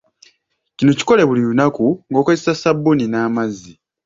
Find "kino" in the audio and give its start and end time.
0.77-0.91